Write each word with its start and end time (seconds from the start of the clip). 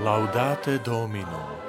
Laudate 0.00 0.80
Domino 0.80 1.60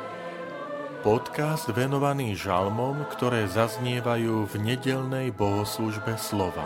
Podcast 1.04 1.68
venovaný 1.68 2.32
žalmom, 2.40 3.04
ktoré 3.12 3.44
zaznievajú 3.44 4.48
v 4.48 4.54
nedelnej 4.56 5.36
bohoslužbe 5.36 6.16
slova. 6.16 6.64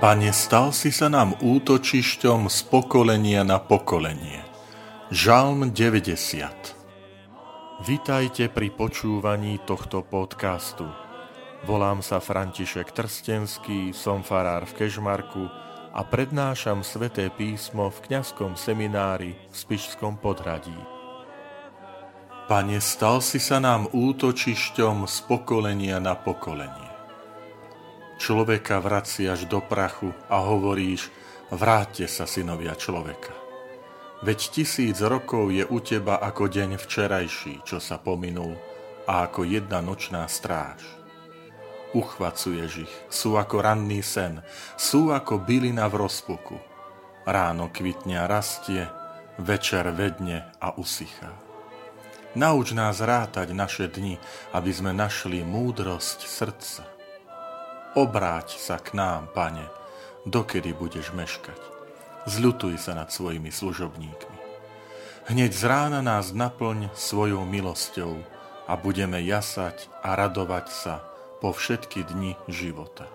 Pane, 0.00 0.32
stal 0.32 0.72
si 0.72 0.88
sa 0.88 1.12
nám 1.12 1.36
útočišťom 1.44 2.48
z 2.48 2.58
pokolenia 2.72 3.44
na 3.44 3.60
pokolenie. 3.60 4.48
Žalm 5.12 5.76
90 5.76 6.72
Vitajte 7.84 8.48
pri 8.48 8.72
počúvaní 8.72 9.60
tohto 9.60 10.00
podcastu. 10.00 10.88
Volám 11.66 11.98
sa 11.98 12.22
František 12.22 12.94
Trstenský, 12.94 13.90
som 13.90 14.22
farár 14.22 14.70
v 14.70 14.86
Kežmarku 14.86 15.50
a 15.90 16.06
prednášam 16.06 16.86
sveté 16.86 17.26
písmo 17.26 17.90
v 17.90 18.06
kňazskom 18.06 18.54
seminári 18.54 19.34
v 19.34 19.54
Spišskom 19.66 20.14
podhradí. 20.22 20.78
Pane, 22.46 22.78
stal 22.78 23.18
si 23.18 23.42
sa 23.42 23.58
nám 23.58 23.90
útočišťom 23.90 25.10
z 25.10 25.16
pokolenia 25.26 25.98
na 25.98 26.14
pokolenie. 26.14 26.90
Človeka 28.22 28.78
vraciaš 28.78 29.50
do 29.50 29.58
prachu 29.58 30.14
a 30.30 30.46
hovoríš, 30.46 31.10
vráťte 31.50 32.06
sa, 32.06 32.30
synovia 32.30 32.78
človeka. 32.78 33.34
Veď 34.22 34.54
tisíc 34.54 35.02
rokov 35.02 35.50
je 35.50 35.66
u 35.66 35.82
teba 35.82 36.22
ako 36.22 36.46
deň 36.46 36.78
včerajší, 36.78 37.66
čo 37.66 37.82
sa 37.82 37.98
pominul, 37.98 38.54
a 39.10 39.26
ako 39.26 39.42
jedna 39.42 39.82
nočná 39.82 40.30
stráž 40.30 41.05
uchvacuješ 41.96 42.72
ich. 42.84 42.94
Sú 43.08 43.40
ako 43.40 43.64
ranný 43.64 44.04
sen, 44.04 44.44
sú 44.76 45.08
ako 45.08 45.40
bylina 45.40 45.88
v 45.88 46.04
rozpuku. 46.04 46.60
Ráno 47.24 47.72
kvitne 47.72 48.20
a 48.20 48.28
rastie, 48.28 48.84
večer 49.40 49.88
vedne 49.96 50.52
a 50.60 50.76
usychá. 50.76 51.32
Nauč 52.36 52.76
nás 52.76 53.00
rátať 53.00 53.56
naše 53.56 53.88
dni, 53.88 54.20
aby 54.52 54.68
sme 54.68 54.92
našli 54.92 55.40
múdrosť 55.40 56.28
srdca. 56.28 56.84
Obráť 57.96 58.60
sa 58.60 58.76
k 58.76 58.92
nám, 58.92 59.32
pane, 59.32 59.64
dokedy 60.28 60.76
budeš 60.76 61.16
meškať. 61.16 61.56
Zľutuj 62.28 62.76
sa 62.76 62.92
nad 62.92 63.08
svojimi 63.08 63.48
služobníkmi. 63.48 64.36
Hneď 65.32 65.50
z 65.50 65.62
rána 65.64 66.04
nás 66.04 66.36
naplň 66.36 66.92
svojou 66.92 67.48
milosťou 67.48 68.20
a 68.68 68.72
budeme 68.76 69.16
jasať 69.24 69.88
a 70.04 70.12
radovať 70.12 70.66
sa, 70.68 70.94
po 71.40 71.52
všetky 71.52 72.08
dni 72.08 72.34
života. 72.48 73.06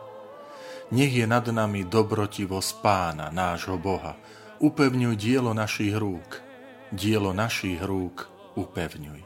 Nech 0.92 1.16
je 1.16 1.24
nad 1.24 1.48
nami 1.48 1.88
dobrotivosť 1.88 2.72
Pána, 2.84 3.32
nášho 3.32 3.80
Boha. 3.80 4.20
Upevňuj 4.60 5.16
dielo 5.16 5.56
našich 5.56 5.96
rúk. 5.96 6.44
Dielo 6.92 7.32
našich 7.32 7.80
rúk 7.80 8.28
upevňuj. 8.60 9.24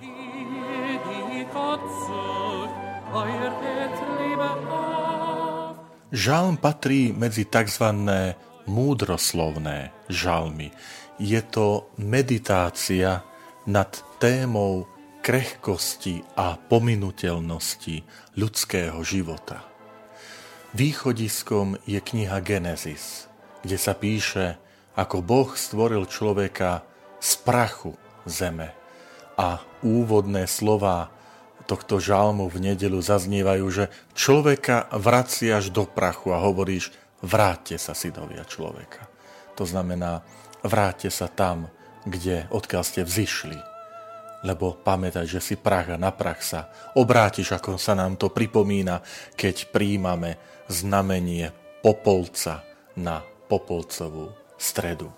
Žalm 6.13 6.55
patrí 6.61 7.09
medzi 7.11 7.49
tzv. 7.49 7.85
múdroslovné 8.69 9.89
žalmy. 10.07 10.69
Je 11.17 11.41
to 11.41 11.89
meditácia 11.97 13.25
nad 13.65 13.89
témou 14.21 14.85
krehkosti 15.25 16.21
a 16.37 16.53
pominutelnosti 16.53 18.05
ľudského 18.37 19.01
života. 19.01 19.65
Východiskom 20.77 21.81
je 21.89 21.97
kniha 21.97 22.37
Genesis, 22.45 23.25
kde 23.65 23.77
sa 23.81 23.97
píše, 23.97 24.61
ako 24.93 25.25
Boh 25.25 25.49
stvoril 25.57 26.05
človeka 26.05 26.85
z 27.17 27.41
prachu 27.41 27.97
zeme. 28.29 28.77
A 29.33 29.65
úvodné 29.81 30.45
slova 30.45 31.09
tohto 31.65 31.97
žalmu 31.97 32.45
v 32.45 32.61
nedelu 32.61 33.01
zaznievajú, 33.01 33.65
že 33.73 33.85
človeka 34.13 34.85
vraciaš 34.93 35.73
do 35.73 35.89
prachu 35.89 36.37
a 36.37 36.43
hovoríš, 36.45 36.93
vráťte 37.25 37.81
sa, 37.81 37.97
synovia 37.97 38.45
človeka. 38.45 39.09
To 39.57 39.65
znamená, 39.65 40.21
vráťte 40.61 41.09
sa 41.09 41.25
tam, 41.25 41.73
kde, 42.05 42.45
odkiaľ 42.53 42.83
ste 42.85 43.01
vzýšli, 43.01 43.74
lebo 44.45 44.77
pamätaj, 44.77 45.25
že 45.25 45.41
si 45.41 45.55
prach 45.57 45.89
a 45.89 45.97
na 45.97 46.13
prach 46.13 46.45
sa 46.45 46.69
obrátiš, 46.93 47.57
ako 47.57 47.81
sa 47.81 47.97
nám 47.97 48.21
to 48.21 48.29
pripomína, 48.29 49.01
keď 49.33 49.73
príjmame 49.73 50.37
znamenie 50.69 51.49
popolca 51.81 52.61
na 52.95 53.25
popolcovú 53.49 54.29
stredu. 54.55 55.09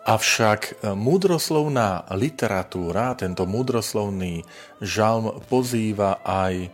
Avšak 0.00 0.80
múdroslovná 0.96 2.08
literatúra, 2.16 3.12
tento 3.14 3.44
múdroslovný 3.44 4.42
žalm 4.80 5.44
pozýva 5.44 6.24
aj 6.24 6.54
e, 6.56 6.68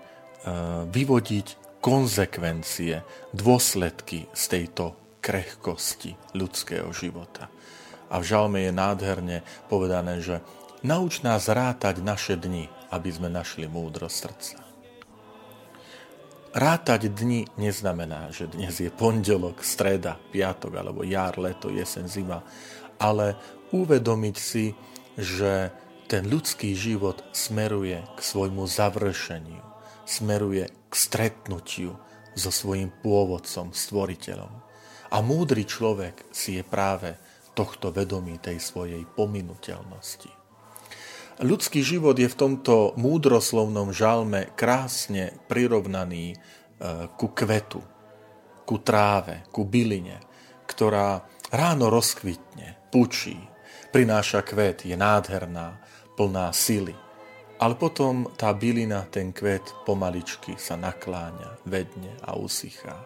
vyvodiť 0.87 1.47
konsekvencie, 1.83 3.03
dôsledky 3.35 4.31
z 4.31 4.43
tejto 4.47 4.95
krehkosti 5.19 6.15
ľudského 6.39 6.95
života. 6.95 7.51
A 8.07 8.23
v 8.23 8.25
žalme 8.31 8.63
je 8.63 8.73
nádherne 8.73 9.39
povedané, 9.67 10.23
že 10.23 10.39
Nauč 10.85 11.25
nás 11.25 11.49
rátať 11.49 12.05
naše 12.05 12.37
dni, 12.37 12.69
aby 12.93 13.09
sme 13.09 13.33
našli 13.33 13.65
múdro 13.65 14.13
srdca. 14.13 14.61
Rátať 16.53 17.13
dni 17.13 17.49
neznamená, 17.57 18.29
že 18.33 18.49
dnes 18.49 18.77
je 18.81 18.93
pondelok, 18.93 19.65
streda, 19.65 20.21
piatok 20.33 20.73
alebo 20.77 21.01
jar, 21.05 21.37
leto, 21.41 21.73
jesen, 21.73 22.09
zima, 22.09 22.45
ale 23.01 23.37
uvedomiť 23.73 24.37
si, 24.37 24.77
že 25.17 25.73
ten 26.09 26.29
ľudský 26.29 26.77
život 26.77 27.25
smeruje 27.33 28.05
k 28.13 28.19
svojmu 28.21 28.69
završeniu, 28.69 29.65
smeruje 30.05 30.69
k 30.89 30.93
stretnutiu 30.93 31.97
so 32.37 32.53
svojím 32.53 32.93
pôvodcom, 33.01 33.73
stvoriteľom. 33.73 34.53
A 35.09 35.17
múdry 35.25 35.65
človek 35.65 36.29
si 36.37 36.61
je 36.61 36.65
práve 36.65 37.17
tohto 37.57 37.89
vedomý 37.89 38.37
tej 38.37 38.61
svojej 38.61 39.03
pominuteľnosti. 39.17 40.36
Ľudský 41.37 41.85
život 41.85 42.17
je 42.17 42.33
v 42.33 42.39
tomto 42.39 42.97
múdroslovnom 42.97 43.93
žalme 43.93 44.57
krásne 44.57 45.37
prirovnaný 45.53 46.33
e, 46.33 46.37
ku 47.13 47.29
kvetu, 47.29 47.85
ku 48.65 48.81
tráve, 48.81 49.45
ku 49.53 49.69
byline, 49.69 50.17
ktorá 50.65 51.29
ráno 51.53 51.93
rozkvitne, 51.93 52.89
pučí, 52.89 53.37
prináša 53.93 54.49
kvet, 54.49 54.89
je 54.89 54.97
nádherná, 54.97 55.77
plná 56.17 56.57
sily. 56.57 56.97
Ale 57.61 57.77
potom 57.77 58.33
tá 58.33 58.57
bylina, 58.57 59.05
ten 59.13 59.29
kvet 59.37 59.85
pomaličky 59.85 60.57
sa 60.57 60.81
nakláňa, 60.81 61.61
vedne 61.69 62.17
a 62.25 62.33
usychá. 62.41 62.97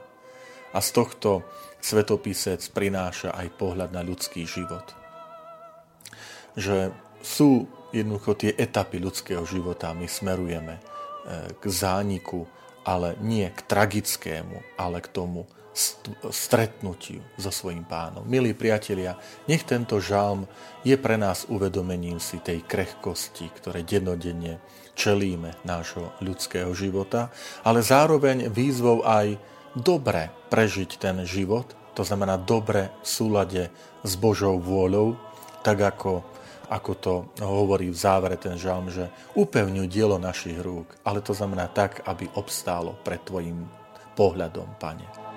A 0.71 0.79
z 0.79 0.89
tohto 0.95 1.43
svetopisec 1.83 2.63
prináša 2.71 3.35
aj 3.35 3.59
pohľad 3.59 3.91
na 3.91 4.07
ľudský 4.07 4.47
život. 4.47 4.87
Že 6.55 6.95
sú 7.21 7.69
jednoducho 7.93 8.37
tie 8.39 8.53
etapy 8.57 8.99
ľudského 9.03 9.43
života. 9.45 9.93
My 9.97 10.07
smerujeme 10.07 10.79
e, 10.79 10.83
k 11.55 11.65
zániku, 11.67 12.47
ale 12.85 13.19
nie 13.21 13.47
k 13.51 13.61
tragickému, 13.67 14.81
ale 14.81 15.05
k 15.05 15.09
tomu 15.13 15.45
stretnutiu 16.31 17.23
so 17.39 17.55
svojím 17.55 17.87
pánom. 17.87 18.27
Milí 18.27 18.53
priatelia, 18.59 19.15
nech 19.47 19.63
tento 19.63 20.03
žalm 20.03 20.45
je 20.83 20.99
pre 20.99 21.15
nás 21.15 21.47
uvedomením 21.47 22.19
si 22.19 22.43
tej 22.43 22.67
krehkosti, 22.67 23.47
ktoré 23.55 23.87
dennodenne 23.87 24.59
čelíme 24.99 25.55
nášho 25.63 26.11
ľudského 26.21 26.75
života, 26.75 27.31
ale 27.63 27.87
zároveň 27.87 28.51
výzvou 28.51 29.07
aj 29.07 29.39
dobre 29.79 30.29
prežiť 30.51 30.99
ten 30.99 31.23
život, 31.23 31.71
to 31.95 32.03
znamená 32.03 32.35
dobre 32.35 32.91
v 33.01 33.07
súlade 33.07 33.63
s 34.03 34.13
Božou 34.19 34.59
vôľou, 34.59 35.15
tak 35.63 35.79
ako 35.81 36.27
ako 36.71 36.93
to 37.03 37.15
hovorí 37.43 37.91
v 37.91 37.99
závere 37.99 38.39
ten 38.39 38.55
žalm, 38.55 38.87
že 38.89 39.11
upevňuj 39.35 39.91
dielo 39.91 40.23
našich 40.23 40.55
rúk, 40.63 40.95
ale 41.03 41.19
to 41.19 41.35
znamená 41.35 41.67
tak, 41.67 42.07
aby 42.07 42.31
obstálo 42.39 42.95
pred 43.03 43.19
Tvojim 43.27 43.67
pohľadom, 44.15 44.79
Pane. 44.79 45.30